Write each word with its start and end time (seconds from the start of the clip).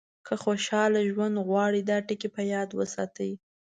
که 0.25 0.33
خوشاله 0.43 0.99
ژوند 1.09 1.35
غواړئ 1.47 1.81
دا 1.89 1.97
ټکي 2.07 2.29
په 2.35 2.41
یاد 2.53 2.69
وساتئ. 2.73 3.31